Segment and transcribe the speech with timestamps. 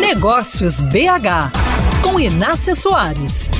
[0.00, 1.50] Negócios BH,
[2.02, 3.50] com Inácia Soares.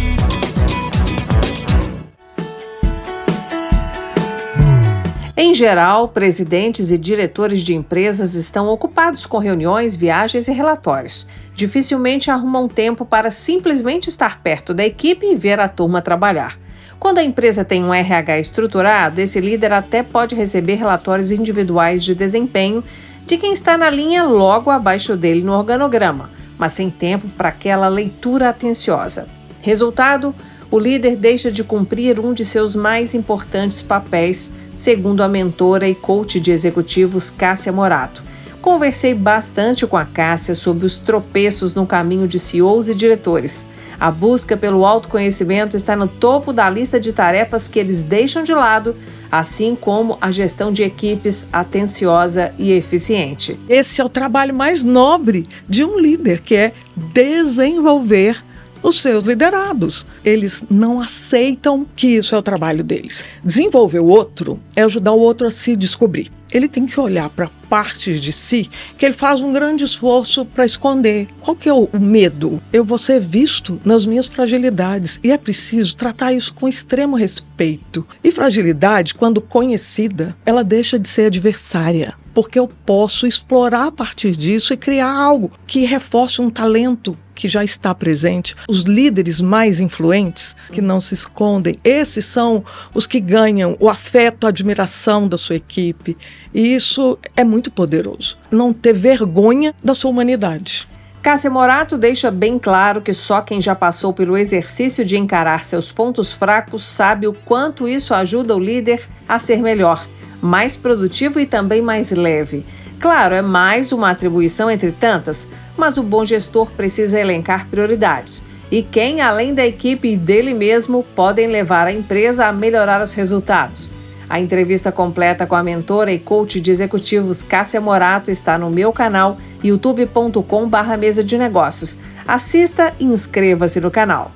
[5.37, 11.27] Em geral, presidentes e diretores de empresas estão ocupados com reuniões, viagens e relatórios.
[11.55, 16.59] Dificilmente arrumam tempo para simplesmente estar perto da equipe e ver a turma trabalhar.
[16.99, 22.15] Quando a empresa tem um RH estruturado, esse líder até pode receber relatórios individuais de
[22.15, 22.83] desempenho
[23.29, 27.87] de quem está na linha logo abaixo dele no organograma, mas sem tempo para aquela
[27.87, 29.29] leitura atenciosa.
[29.61, 30.35] Resultado:
[30.71, 35.95] o líder deixa de cumprir um de seus mais importantes papéis, segundo a mentora e
[35.95, 38.25] coach de executivos Cássia Morato.
[38.69, 43.67] Conversei bastante com a Cássia sobre os tropeços no caminho de CEOs e diretores.
[43.99, 48.53] A busca pelo autoconhecimento está no topo da lista de tarefas que eles deixam de
[48.53, 48.95] lado,
[49.33, 53.59] assim como a gestão de equipes atenciosa e eficiente.
[53.71, 58.45] Esse é o trabalho mais nobre de um líder, que é desenvolver
[58.83, 60.07] os seus liderados.
[60.25, 63.25] Eles não aceitam que isso é o trabalho deles.
[63.45, 66.31] Desenvolver o outro é ajudar o outro a se descobrir.
[66.51, 70.65] Ele tem que olhar para partes de si que ele faz um grande esforço para
[70.65, 71.29] esconder.
[71.41, 72.63] Qual que é o, medo?
[72.73, 78.07] Eu vou ser visto nas minhas fragilidades e é preciso tratar isso com extremo respeito.
[78.25, 84.37] E fragilidade, quando conhecida, ela deixa de ser adversária porque eu posso explorar a partir
[84.37, 88.55] disso e criar algo que reforce um talento que já está presente.
[88.69, 94.47] Os líderes mais influentes, que não se escondem, esses são os que ganham o afeto,
[94.47, 96.17] a admiração da sua equipe.
[96.55, 98.39] E isso é muito poderoso.
[98.53, 100.87] Não ter vergonha da sua humanidade.
[101.21, 105.91] Cássia Morato deixa bem claro que só quem já passou pelo exercício de encarar seus
[105.91, 110.07] pontos fracos sabe o quanto isso ajuda o líder a ser melhor,
[110.41, 112.65] mais produtivo e também mais leve.
[113.01, 118.45] Claro, é mais uma atribuição entre tantas, mas o bom gestor precisa elencar prioridades.
[118.71, 123.15] E quem, além da equipe e dele mesmo, podem levar a empresa a melhorar os
[123.15, 123.91] resultados.
[124.29, 128.93] A entrevista completa com a mentora e coach de executivos Cássia Morato está no meu
[128.93, 131.99] canal youtube.com/mesa de negócios.
[132.27, 134.33] Assista e inscreva-se no canal.